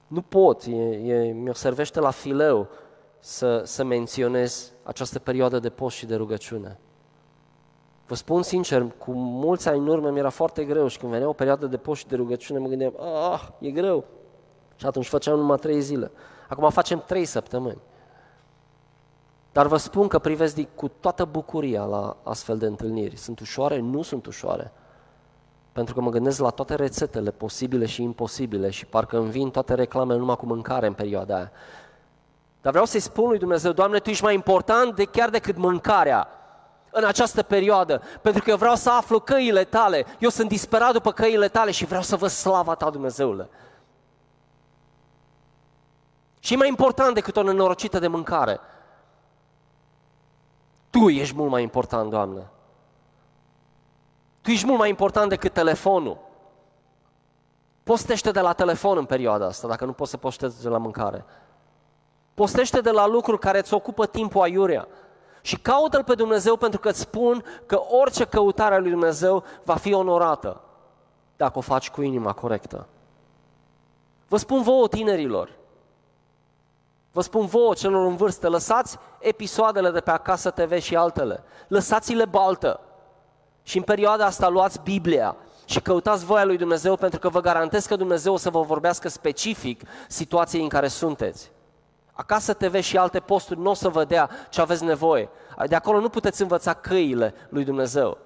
[0.07, 2.67] Nu pot, e, e, mi-o servește la fileu
[3.19, 6.79] să, să menționez această perioadă de post și de rugăciune.
[8.07, 11.33] Vă spun sincer, cu mulți ani în urmă mi-era foarte greu și când venea o
[11.33, 12.93] perioadă de post și de rugăciune mă gândeam,
[13.31, 14.05] ah, e greu.
[14.75, 16.11] Și atunci făceam numai trei zile.
[16.49, 17.81] Acum facem trei săptămâni.
[19.53, 23.15] Dar vă spun că privesc cu toată bucuria la astfel de întâlniri.
[23.15, 23.79] Sunt ușoare?
[23.79, 24.71] Nu sunt ușoare.
[25.71, 29.73] Pentru că mă gândesc la toate rețetele posibile și imposibile și parcă îmi vin toate
[29.73, 31.51] reclamele numai cu mâncare în perioada aia.
[32.61, 36.27] Dar vreau să-i spun lui Dumnezeu, Doamne, Tu ești mai important de chiar decât mâncarea
[36.91, 40.05] în această perioadă, pentru că eu vreau să aflu căile Tale.
[40.19, 43.49] Eu sunt disperat după căile Tale și vreau să văd slava Ta, Dumnezeule.
[46.39, 48.59] Și mai important decât o nenorocită de mâncare.
[50.93, 52.49] Tu ești mult mai important, Doamne.
[54.41, 56.17] Tu ești mult mai important decât telefonul.
[57.83, 61.25] Postește de la telefon în perioada asta, dacă nu poți să postezi de la mâncare.
[62.33, 64.87] Postește de la lucruri care îți ocupă timpul aiurea.
[65.41, 69.75] Și caută-L pe Dumnezeu pentru că îți spun că orice căutare a lui Dumnezeu va
[69.75, 70.61] fi onorată
[71.37, 72.87] dacă o faci cu inima corectă.
[74.27, 75.49] Vă spun vouă tinerilor,
[77.13, 82.25] vă spun vouă celor în vârstă, lăsați episoadele de pe Acasă TV și altele, lăsați-le
[82.25, 82.79] baltă
[83.63, 87.85] și în perioada asta luați Biblia și căutați voia lui Dumnezeu pentru că vă garantez
[87.85, 91.51] că Dumnezeu o să vă vorbească specific situației în care sunteți.
[92.13, 95.29] Acasă TV și alte posturi nu o să vă dea ce aveți nevoie.
[95.67, 98.17] De acolo nu puteți învăța căile lui Dumnezeu.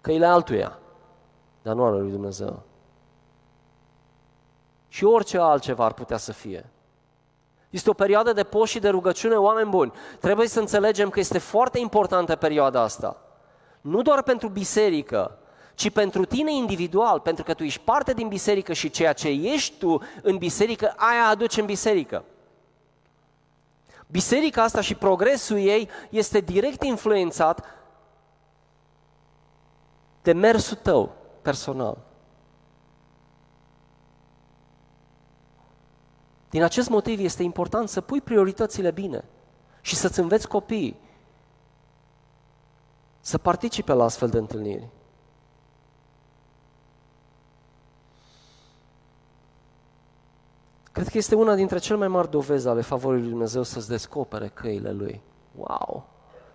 [0.00, 0.78] Căile altuia,
[1.62, 2.62] dar nu ale lui Dumnezeu.
[4.88, 6.71] Și orice altceva ar putea să fie.
[7.72, 9.92] Este o perioadă de post și de rugăciune, oameni buni.
[10.20, 13.16] Trebuie să înțelegem că este foarte importantă perioada asta.
[13.80, 15.38] Nu doar pentru biserică,
[15.74, 19.78] ci pentru tine individual, pentru că tu ești parte din biserică și ceea ce ești
[19.78, 22.24] tu în biserică, aia aduce în biserică.
[24.06, 27.64] Biserica asta și progresul ei este direct influențat
[30.22, 31.98] de mersul tău personal.
[36.52, 39.24] Din acest motiv este important să pui prioritățile bine
[39.80, 41.00] și să-ți înveți copiii
[43.20, 44.88] să participe la astfel de întâlniri.
[50.92, 54.48] Cred că este una dintre cele mai mari dovezi ale favorii lui Dumnezeu să-ți descopere
[54.48, 55.20] căile Lui.
[55.56, 56.08] Wow!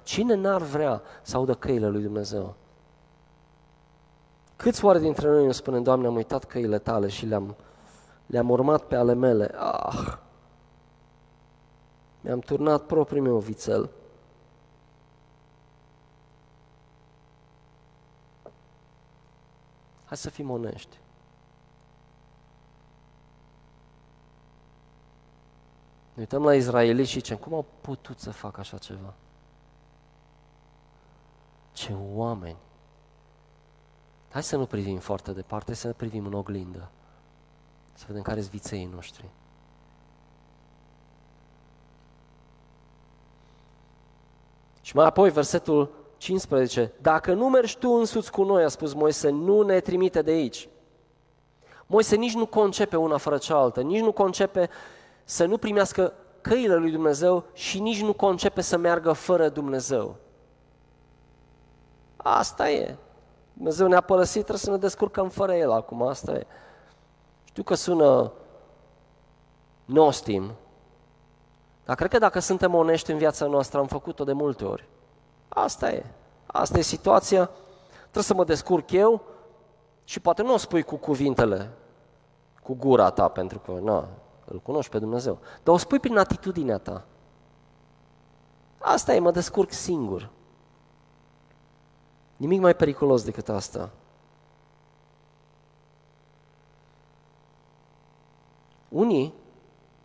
[0.03, 2.55] Cine n-ar vrea să audă căile lui Dumnezeu?
[4.55, 7.55] Câți oare dintre noi îmi spunem, Doamne, am uitat căile Tale și le-am,
[8.27, 9.55] le-am urmat pe ale mele?
[9.57, 10.17] Ah!
[12.21, 13.89] Mi-am turnat propriul meu vițel.
[20.05, 20.97] Hai să fim onești.
[26.13, 29.13] Ne uităm la izraeliți și zicem, cum au putut să facă așa ceva?
[31.73, 32.57] Ce oameni!
[34.29, 36.89] Hai să nu privim foarte departe, să ne privim în oglindă.
[37.97, 39.29] Să vedem care sunt viței noștri.
[44.81, 46.93] Și mai apoi versetul 15.
[47.01, 50.69] Dacă nu mergi tu însuți cu noi, a spus Moise, nu ne trimite de aici.
[51.85, 54.69] Moise nici nu concepe una fără cealaltă, nici nu concepe
[55.23, 60.15] să nu primească căile lui Dumnezeu și nici nu concepe să meargă fără Dumnezeu.
[62.15, 62.97] Asta e.
[63.53, 66.47] Dumnezeu ne-a părăsit, trebuie să ne descurcăm fără El acum, asta e.
[67.57, 68.31] Știu că sună
[69.85, 70.51] nostim,
[71.85, 74.87] dar cred că dacă suntem onești în viața noastră, am făcut-o de multe ori.
[75.47, 76.05] Asta e.
[76.45, 77.49] Asta e situația.
[78.01, 79.21] Trebuie să mă descurc eu
[80.03, 81.69] și poate nu o spui cu cuvintele,
[82.63, 84.07] cu gura ta, pentru că, na,
[84.45, 85.39] îl cunoști pe Dumnezeu.
[85.63, 87.05] Dar o spui prin atitudinea ta.
[88.77, 90.29] Asta e, mă descurc singur.
[92.35, 93.89] Nimic mai periculos decât asta.
[98.89, 99.33] Unii,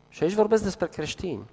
[0.09, 1.45] și aici vorbesc despre creștini,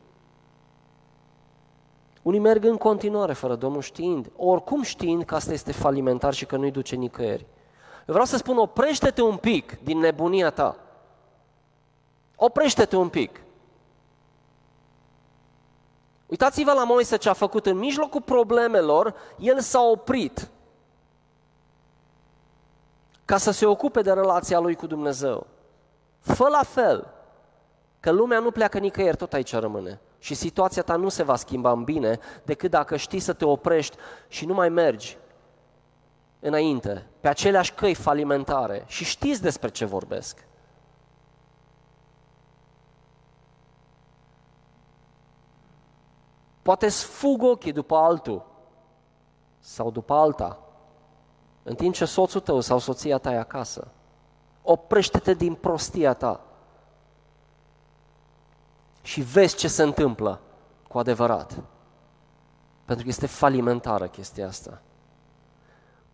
[2.22, 6.58] unii merg în continuare fără Domnul știind, oricum știind că asta este falimentar și că
[6.58, 7.46] nu-i duce nicăieri.
[7.98, 10.78] Eu vreau să spun, oprește-te un pic din nebunia ta.
[12.36, 13.42] Oprește-te un pic.
[16.26, 20.50] Uitați-vă la Moise ce a făcut în mijlocul problemelor, el s-a oprit
[23.26, 25.48] ca să se ocupe de relația lui cu Dumnezeu.
[26.20, 27.08] Fă la fel,
[28.00, 30.02] Că lumea nu pleacă nicăieri, tot aici rămâne.
[30.20, 33.98] Și situația ta nu se va schimba în bine decât dacă știi să te oprești
[34.28, 35.18] și nu mai mergi
[36.40, 38.84] înainte, pe aceleași căi falimentare.
[38.88, 40.48] Și știți despre ce vorbesc.
[46.62, 48.46] Poate sfug ochii după altul
[49.60, 50.60] sau după alta,
[51.64, 53.92] în timp ce soțul tău sau soția ta e acasă.
[54.62, 56.49] Oprește-te din prostia ta
[59.02, 60.42] și vezi ce se întâmplă
[60.88, 61.64] cu adevărat.
[62.86, 64.82] Pentru că este falimentară chestia asta.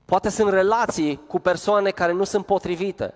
[0.06, 3.14] Poate sunt relații cu persoane care nu sunt potrivite.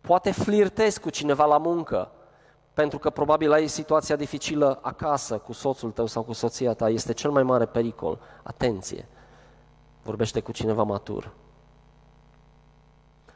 [0.00, 2.10] Poate flirtezi cu cineva la muncă,
[2.74, 6.88] pentru că probabil ai situația dificilă acasă cu soțul tău sau cu soția ta.
[6.88, 8.20] Este cel mai mare pericol.
[8.42, 9.08] Atenție!
[10.02, 11.32] Vorbește cu cineva matur.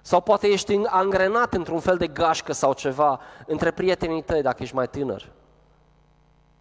[0.06, 4.74] Sau poate ești angrenat într-un fel de gașcă sau ceva între prietenii tăi dacă ești
[4.74, 5.32] mai tânăr.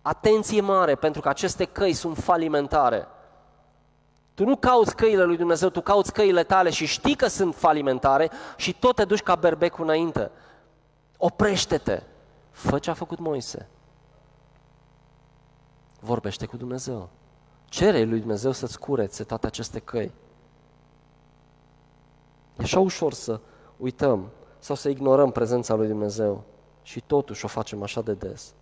[0.01, 3.07] Atenție mare, pentru că aceste căi sunt falimentare.
[4.33, 8.31] Tu nu cauți căile lui Dumnezeu, tu cauți căile tale și știi că sunt falimentare
[8.55, 10.31] și tot te duci ca berbecul înainte.
[11.17, 12.01] Oprește-te!
[12.51, 13.67] Fă ce a făcut Moise.
[15.99, 17.09] Vorbește cu Dumnezeu.
[17.65, 20.11] Cere lui Dumnezeu să-ți curețe toate aceste căi.
[22.57, 23.39] E așa ușor să
[23.77, 26.43] uităm sau să ignorăm prezența lui Dumnezeu
[26.81, 28.53] și totuși o facem așa de des.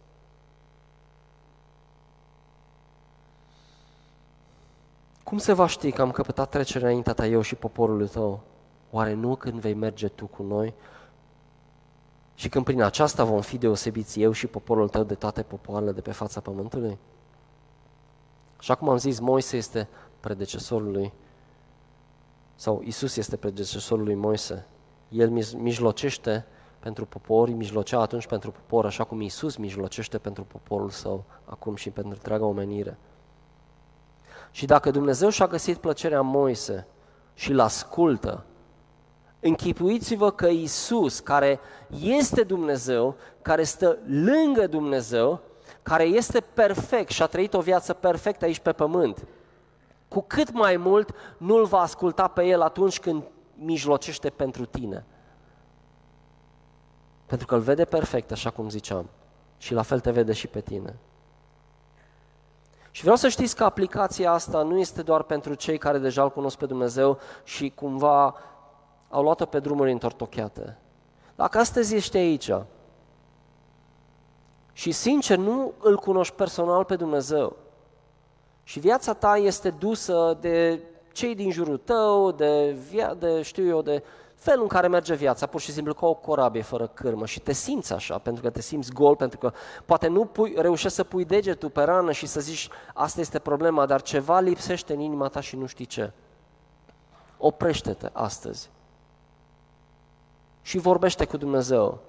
[5.23, 8.39] Cum se va ști că am căpătat trecerea înaintea ta eu și poporul tău?
[8.91, 10.73] Oare nu când vei merge tu cu noi?
[12.35, 16.01] Și când prin aceasta vom fi deosebiți eu și poporul tău de toate popoarele de
[16.01, 16.97] pe fața pământului?
[18.57, 19.87] Așa cum am zis, Moise este
[20.19, 21.13] predecesorul lui,
[22.61, 24.65] sau Isus este predecesorul lui Moise.
[25.09, 26.45] El mijlocește
[26.79, 31.75] pentru popor, îi mijlocea atunci pentru popor, așa cum Isus mijlocește pentru poporul său, acum
[31.75, 32.97] și pentru întreaga omenire.
[34.51, 36.87] Și dacă Dumnezeu și-a găsit plăcerea în Moise
[37.33, 38.45] și îl ascultă,
[39.39, 41.59] închipuiți-vă că Isus, care
[42.01, 45.41] este Dumnezeu, care stă lângă Dumnezeu,
[45.81, 49.25] care este perfect și a trăit o viață perfectă aici pe pământ,
[50.11, 53.23] cu cât mai mult nu-L va asculta pe El atunci când
[53.55, 55.05] mijlocește pentru tine.
[57.25, 59.09] Pentru că îl vede perfect, așa cum ziceam,
[59.57, 60.99] și la fel te vede și pe tine.
[62.91, 66.31] Și vreau să știți că aplicația asta nu este doar pentru cei care deja îl
[66.31, 68.35] cunosc pe Dumnezeu și cumva
[69.09, 70.77] au luat-o pe drumuri întortocheate.
[71.35, 72.51] Dacă astăzi ești aici
[74.73, 77.55] și sincer nu îl cunoști personal pe Dumnezeu
[78.71, 83.81] și viața ta este dusă de cei din jurul tău, de, via, de știu eu,
[83.81, 84.03] de
[84.35, 87.51] felul în care merge viața, pur și simplu ca o corabie fără cârmă și te
[87.51, 89.51] simți așa, pentru că te simți gol, pentru că
[89.85, 93.85] poate nu pui, reușești să pui degetul pe rană și să zici asta este problema,
[93.85, 96.11] dar ceva lipsește în inima ta și nu știi ce.
[97.37, 98.69] Oprește-te astăzi
[100.61, 101.99] și vorbește cu Dumnezeu.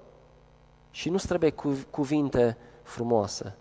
[0.91, 1.53] Și nu trebuie
[1.89, 3.55] cuvinte frumoase,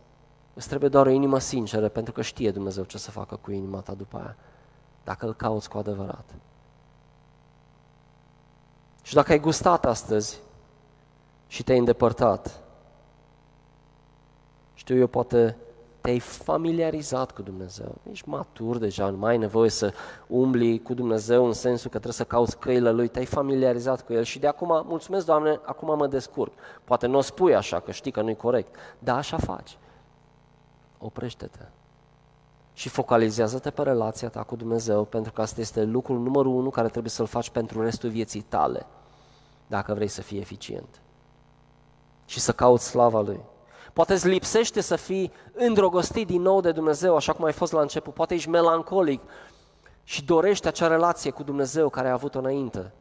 [0.55, 3.81] îți trebuie doar o inimă sinceră, pentru că știe Dumnezeu ce să facă cu inima
[3.81, 4.37] ta după aia,
[5.05, 6.35] dacă îl cauți cu adevărat.
[9.03, 10.41] Și dacă ai gustat astăzi
[11.47, 12.63] și te-ai îndepărtat,
[14.75, 15.57] știu eu, poate
[16.03, 17.95] te-ai familiarizat cu Dumnezeu.
[18.11, 19.93] Ești matur deja, nu mai ai nevoie să
[20.27, 24.23] umbli cu Dumnezeu în sensul că trebuie să cauți căile Lui, te-ai familiarizat cu El
[24.23, 26.53] și de acum, mulțumesc Doamne, acum mă descurc.
[26.85, 29.79] Poate nu o spui așa, că știi că nu-i corect, dar așa faci.
[31.03, 31.67] Oprește-te
[32.73, 36.89] și focalizează-te pe relația ta cu Dumnezeu, pentru că asta este lucrul numărul unu care
[36.89, 38.87] trebuie să-l faci pentru restul vieții tale,
[39.67, 41.01] dacă vrei să fii eficient.
[42.27, 43.41] Și să cauți slava Lui.
[43.93, 47.81] Poate îți lipsește să fii îndrăgostit din nou de Dumnezeu, așa cum ai fost la
[47.81, 48.15] început.
[48.15, 49.21] Poate ești melancolic
[50.05, 52.93] și dorești acea relație cu Dumnezeu care ai avut-o înainte.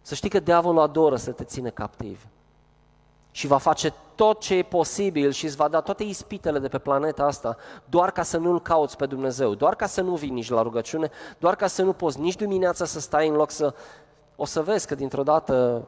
[0.00, 2.26] Să știi că diavolul adoră să te ține captiv
[3.38, 6.78] și va face tot ce e posibil și îți va da toate ispitele de pe
[6.78, 10.50] planeta asta doar ca să nu-L cauți pe Dumnezeu, doar ca să nu vii nici
[10.50, 13.74] la rugăciune, doar ca să nu poți nici dimineața să stai în loc să...
[14.36, 15.86] O să vezi că dintr-o dată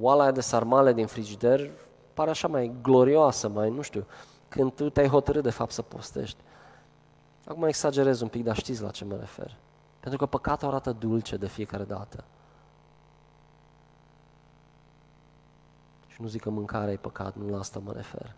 [0.00, 1.70] oala de sarmale din frigider
[2.14, 4.06] pare așa mai glorioasă, mai, nu știu,
[4.48, 6.38] când tu te-ai hotărât de fapt să postești.
[7.46, 9.56] Acum exagerez un pic, dar știți la ce mă refer.
[10.00, 12.24] Pentru că păcatul arată dulce de fiecare dată.
[16.16, 18.34] Și nu zic că mâncarea e păcat, nu la asta mă refer.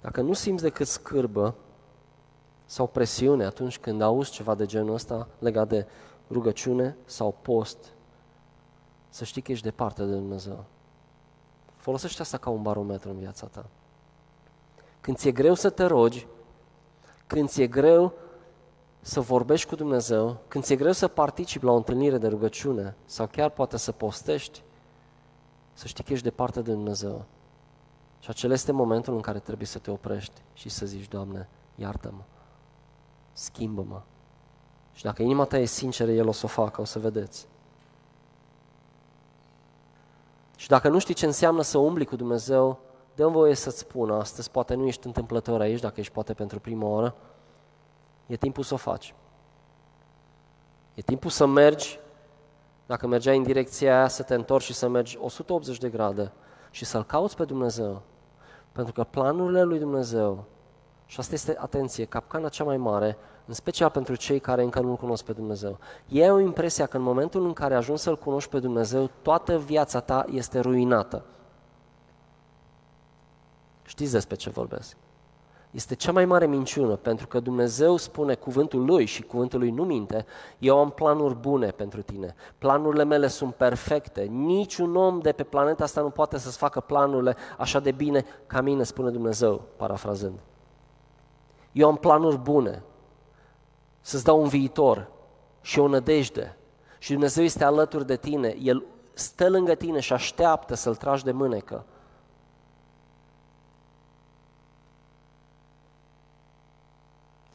[0.00, 1.54] Dacă nu simți decât scârbă
[2.64, 5.86] sau presiune atunci când auzi ceva de genul ăsta legat de
[6.30, 7.92] rugăciune sau post,
[9.08, 10.64] să știi că ești departe de Dumnezeu.
[11.76, 13.66] Folosește asta ca un barometru în viața ta.
[15.00, 16.26] Când ți-e greu să te rogi,
[17.26, 18.24] când ți-e greu
[19.06, 23.26] să vorbești cu Dumnezeu, când ți-e greu să participi la o întâlnire de rugăciune sau
[23.26, 24.62] chiar poate să postești,
[25.72, 27.24] să știi că ești departe de Dumnezeu.
[28.18, 32.22] Și acela este momentul în care trebuie să te oprești și să zici, Doamne, iartă-mă,
[33.32, 34.02] schimbă-mă.
[34.92, 37.46] Și dacă inima ta e sinceră, El o să o facă, o să vedeți.
[40.56, 42.78] Și dacă nu știi ce înseamnă să umbli cu Dumnezeu,
[43.14, 46.86] dă voie să-ți spun astăzi, poate nu ești întâmplător aici, dacă ești poate pentru prima
[46.86, 47.14] oară,
[48.26, 49.14] e timpul să o faci.
[50.94, 51.98] E timpul să mergi,
[52.86, 56.32] dacă mergeai în direcția aia, să te întorci și să mergi 180 de grade
[56.70, 58.02] și să-L cauți pe Dumnezeu.
[58.72, 60.44] Pentru că planurile lui Dumnezeu,
[61.06, 63.16] și asta este, atenție, capcana cea mai mare,
[63.46, 65.78] în special pentru cei care încă nu-L cunosc pe Dumnezeu.
[66.08, 70.00] Ei au impresia că în momentul în care ajungi să-L cunoști pe Dumnezeu, toată viața
[70.00, 71.24] ta este ruinată.
[73.82, 74.96] Știți despre ce vorbesc?
[75.76, 79.84] Este cea mai mare minciună, pentru că Dumnezeu spune cuvântul Lui și cuvântul Lui nu
[79.84, 80.26] minte,
[80.58, 85.84] eu am planuri bune pentru tine, planurile mele sunt perfecte, niciun om de pe planeta
[85.84, 90.38] asta nu poate să-ți facă planurile așa de bine ca mine, spune Dumnezeu, parafrazând.
[91.72, 92.82] Eu am planuri bune,
[94.00, 95.10] să-ți dau un viitor
[95.60, 96.56] și o nădejde.
[96.98, 101.32] Și Dumnezeu este alături de tine, El stă lângă tine și așteaptă să-L tragi de
[101.32, 101.84] mânecă.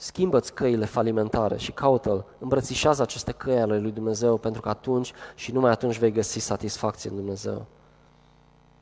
[0.02, 5.52] Schimbă-ți căile falimentare și caută-L, îmbrățișează aceste căi ale lui Dumnezeu, pentru că atunci și
[5.52, 7.66] numai atunci vei găsi satisfacție în Dumnezeu.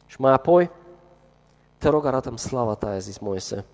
[0.05, 0.71] Și mai apoi,
[1.77, 3.65] te rog, arată-mi slava ta, a zis Moise.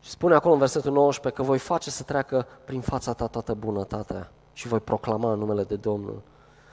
[0.00, 3.54] Și spune acolo în versetul 19 că voi face să treacă prin fața ta toată
[3.54, 6.22] bunătatea și voi proclama numele de Domnul.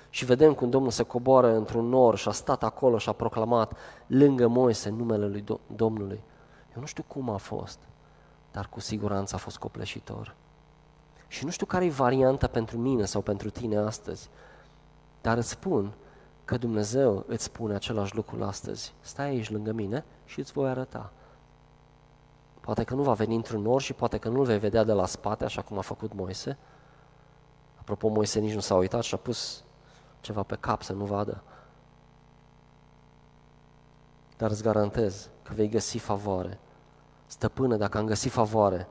[0.10, 3.78] Și vedem cum Domnul se coboară într-un nor și a stat acolo și a proclamat
[4.06, 5.43] lângă Moise numele lui
[5.76, 6.24] Domnului.
[6.76, 7.80] Eu nu știu cum a fost,
[8.58, 10.36] dar cu siguranță a fost copleșitor.
[11.28, 14.30] Și nu știu care e varianta pentru mine sau pentru tine astăzi,
[15.22, 15.93] dar îți spun
[16.45, 18.93] că Dumnezeu îți spune același lucru astăzi.
[18.99, 21.12] Stai aici lângă mine și îți voi arăta.
[22.60, 25.05] Poate că nu va veni într-un nor și poate că nu-l vei vedea de la
[25.05, 26.58] spate, așa cum a făcut Moise.
[27.80, 29.64] Apropo, Moise nici nu s-a uitat și a pus
[30.20, 31.43] ceva pe cap să nu vadă.
[34.38, 36.60] Dar îți garantez că vei găsi favoare.
[37.28, 38.88] Stăpână, dacă am găsit favoare,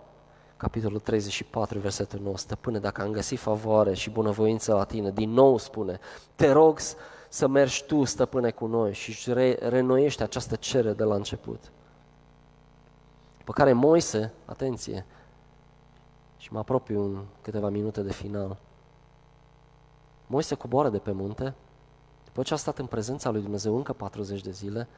[0.57, 5.59] capitolul 34, versetul 9, stăpâne, dacă am găsit favoare și bunăvoință la tine, din nou
[5.59, 5.99] spune,
[6.35, 6.79] te rog
[7.29, 11.73] să mergi tu, stăpâne, cu noi și re- renoiește această cerere de la început.
[13.45, 15.07] Pe care Moise, atenție,
[16.37, 18.59] și mă apropiu în câteva minute de final,
[20.27, 21.55] Moise coboară de pe munte,
[22.25, 24.89] după ce a stat în prezența lui Dumnezeu încă 40 de zile,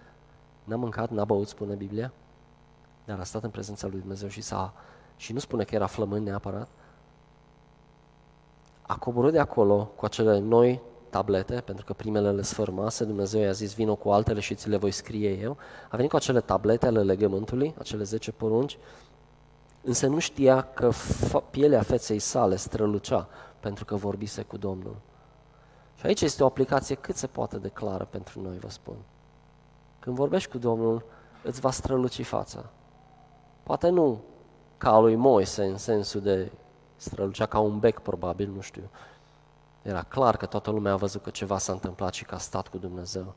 [0.64, 2.12] n-a mâncat, n-a băut, spune Biblia,
[3.08, 4.74] dar a stat în prezența lui Dumnezeu și s-a,
[5.16, 6.68] și nu spune că era flămând neapărat,
[8.82, 10.80] a coborât de acolo cu acele noi
[11.10, 14.76] tablete, pentru că primele le sfârmase, Dumnezeu i-a zis, vină cu altele și ți le
[14.76, 15.56] voi scrie eu.
[15.90, 18.78] A venit cu acele tablete ale legământului, acele 10 porunci,
[19.82, 20.90] însă nu știa că
[21.50, 23.28] pielea feței sale strălucea
[23.60, 24.96] pentru că vorbise cu Domnul.
[25.94, 28.96] Și aici este o aplicație cât se poate de clară pentru noi, vă spun.
[29.98, 31.04] Când vorbești cu Domnul,
[31.42, 32.70] îți va străluci fața.
[33.68, 34.20] Poate nu
[34.78, 36.52] ca a lui Moise, în sensul de
[36.96, 38.90] strălucea ca un bec, probabil, nu știu,
[39.82, 42.68] era clar că toată lumea a văzut că ceva s-a întâmplat și că a stat
[42.68, 43.34] cu Dumnezeu.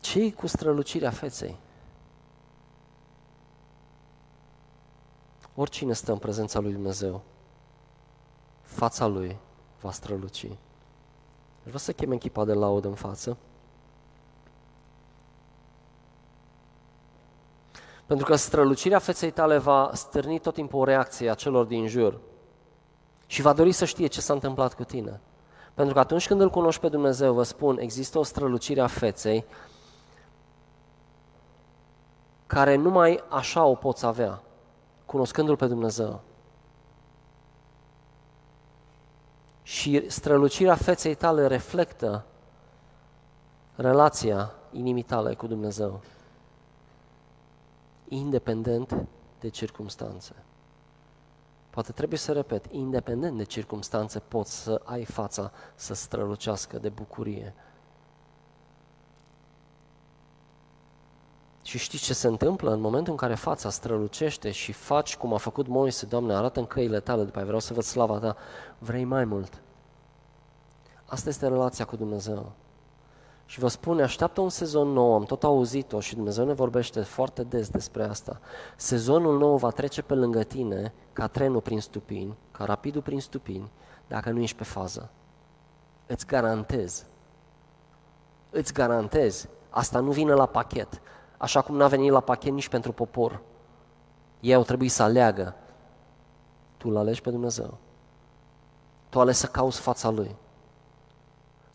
[0.00, 1.56] ce cu strălucirea feței?
[5.54, 7.22] Oricine stă în prezența lui Dumnezeu,
[8.62, 9.36] fața lui
[9.80, 10.50] va străluci.
[11.62, 13.36] Vreau să chem echipa de laudă în față.
[18.06, 22.20] Pentru că strălucirea feței tale va stârni tot timpul o reacție a celor din jur
[23.26, 25.20] și va dori să știe ce s-a întâmplat cu tine.
[25.74, 29.44] Pentru că atunci când îl cunoști pe Dumnezeu, vă spun, există o strălucire a feței
[32.46, 34.42] care numai așa o poți avea,
[35.06, 36.20] cunoscându-L pe Dumnezeu.
[39.62, 42.24] Și strălucirea feței tale reflectă
[43.74, 46.00] relația inimii tale cu Dumnezeu
[48.14, 49.06] independent
[49.40, 50.34] de circumstanțe.
[51.70, 57.54] Poate trebuie să repet, independent de circumstanțe poți să ai fața să strălucească de bucurie.
[61.62, 65.36] Și știi ce se întâmplă în momentul în care fața strălucește și faci cum a
[65.36, 68.36] făcut Moise, Doamne, arată în căile tale, după aia vreau să văd slava ta,
[68.78, 69.62] vrei mai mult.
[71.04, 72.52] Asta este relația cu Dumnezeu.
[73.46, 77.42] Și vă spune, așteaptă un sezon nou, am tot auzit-o și Dumnezeu ne vorbește foarte
[77.42, 78.40] des despre asta.
[78.76, 83.70] Sezonul nou va trece pe lângă tine ca trenul prin stupini, ca rapidul prin stupini,
[84.06, 85.10] dacă nu ești pe fază.
[86.06, 87.06] Îți garantez.
[88.50, 89.48] Îți garantez.
[89.70, 91.00] Asta nu vine la pachet.
[91.36, 93.40] Așa cum n-a venit la pachet nici pentru popor.
[94.40, 95.54] Ei au trebuit să aleagă.
[96.76, 97.78] Tu îl alegi pe Dumnezeu.
[99.08, 100.36] Tu ales să cauți fața Lui.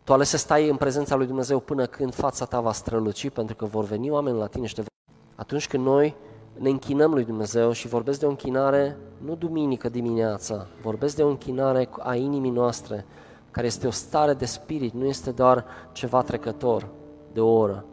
[0.10, 3.56] Tu ales să stai în prezența lui Dumnezeu până când fața ta va străluci, pentru
[3.56, 4.90] că vor veni oameni la tine și te vor...
[5.36, 6.16] Atunci când noi
[6.58, 11.28] ne închinăm lui Dumnezeu și vorbesc de o închinare nu duminică dimineața, vorbesc de o
[11.28, 13.06] închinare a inimii noastre,
[13.52, 16.88] care este o stare de spirit, nu este doar ceva trecător
[17.34, 17.86] de o oră.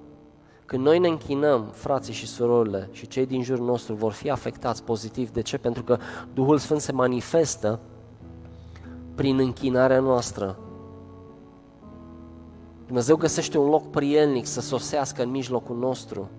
[0.64, 4.82] Când noi ne închinăm, frații și surorile și cei din jurul nostru vor fi afectați
[4.82, 5.30] pozitiv.
[5.30, 5.58] De ce?
[5.58, 5.98] Pentru că
[6.34, 7.80] Duhul Sfânt se manifestă
[9.14, 10.58] prin închinarea noastră.
[12.86, 16.30] Dumnezeu găsește un loc prielnic să sosească în mijlocul nostru.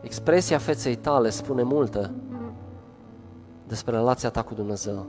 [0.00, 2.10] Expresia feței tale spune multă
[3.66, 5.06] despre relația ta cu Dumnezeu.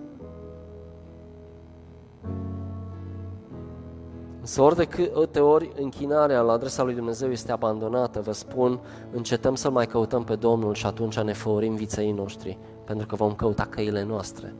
[4.39, 8.79] Însă ori de câte ori închinarea la adresa lui Dumnezeu este abandonată, vă spun,
[9.11, 13.33] încetăm să mai căutăm pe Domnul și atunci ne făurim viței noștri, pentru că vom
[13.33, 14.53] căuta căile noastre.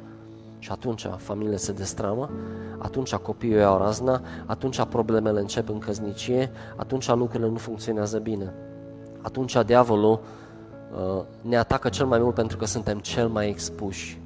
[0.64, 2.30] Și atunci familiile se destramă,
[2.78, 8.54] atunci copiii iau razna, atunci problemele încep în căznicie, atunci lucrurile nu funcționează bine.
[9.22, 10.20] Atunci diavolul
[10.94, 14.22] uh, ne atacă cel mai mult pentru că suntem cel mai expuși.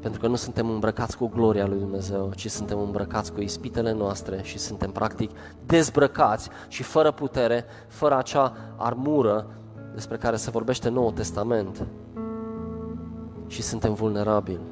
[0.00, 4.40] Pentru că nu suntem îmbrăcați cu gloria lui Dumnezeu, ci suntem îmbrăcați cu ispitele noastre
[4.42, 5.30] și suntem practic
[5.66, 9.46] dezbrăcați și fără putere, fără acea armură
[9.94, 11.86] despre care se vorbește în Noul Testament.
[13.46, 14.71] Și suntem vulnerabili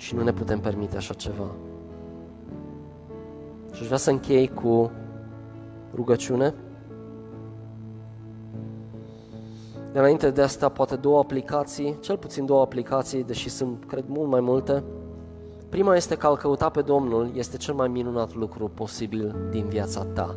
[0.00, 1.50] și nu ne putem permite așa ceva.
[3.72, 4.90] Și aș vrea să închei cu
[5.94, 6.54] rugăciune.
[9.92, 14.28] De înainte de asta, poate două aplicații, cel puțin două aplicații, deși sunt, cred, mult
[14.28, 14.84] mai multe.
[15.68, 20.04] Prima este că al căuta pe Domnul este cel mai minunat lucru posibil din viața
[20.04, 20.36] ta.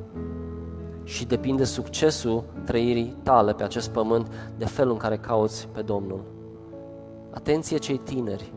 [1.04, 6.24] Și depinde succesul trăirii tale pe acest pământ de felul în care cauți pe Domnul.
[7.34, 8.54] Atenție cei tineri,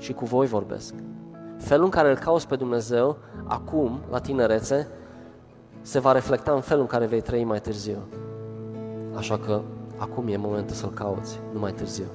[0.00, 0.94] și cu voi vorbesc.
[1.58, 4.88] Felul în care îl cauți pe Dumnezeu, acum, la tinerețe,
[5.80, 7.98] se va reflecta în felul în care vei trăi mai târziu.
[9.14, 9.60] Așa că
[9.96, 12.06] acum e momentul să-L cauți, nu mai târziu.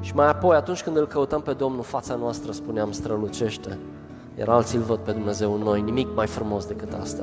[0.00, 3.78] Și mai apoi, atunci când îl căutăm pe Domnul, fața noastră, spuneam, strălucește.
[4.38, 7.22] Iar alții îl văd pe Dumnezeu în noi, nimic mai frumos decât asta.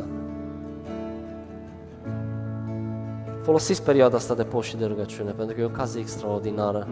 [3.41, 6.87] Folosiți perioada asta de post și de rugăciune, pentru că e o ocazie extraordinară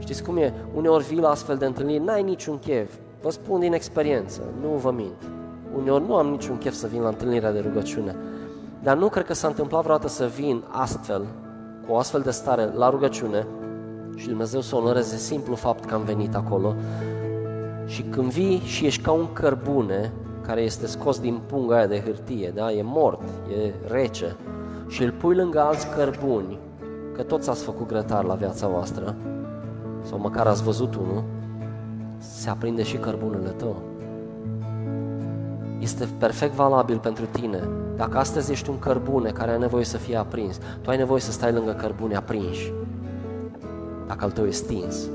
[0.00, 0.54] Știți cum e?
[0.74, 2.94] Uneori vii la astfel de întâlniri, n-ai niciun chef.
[3.22, 5.30] Vă spun din experiență, nu vă mint.
[5.76, 8.16] Uneori nu am niciun chef să vin la întâlnirea de rugăciune.
[8.82, 11.26] Dar nu cred că s-a întâmplat vreodată să vin astfel,
[11.86, 13.46] cu o astfel de stare, la rugăciune
[14.16, 16.74] și Dumnezeu să onoreze simplu fapt că am venit acolo.
[17.86, 20.12] Și când vii și ești ca un cărbune
[20.46, 22.72] care este scos din punga aia de hârtie, da?
[22.72, 23.20] e mort,
[23.62, 24.36] e rece,
[24.88, 26.58] și îl pui lângă alți cărbuni,
[27.12, 29.16] că toți ați făcut grătar la viața voastră,
[30.02, 31.24] sau măcar ați văzut unul,
[32.18, 33.76] se aprinde și cărbunele tău.
[35.78, 37.68] Este perfect valabil pentru tine.
[37.96, 41.32] Dacă astăzi ești un cărbune care are nevoie să fie aprins, tu ai nevoie să
[41.32, 42.72] stai lângă cărbune aprinși.
[44.06, 45.08] Dacă al tău e stins,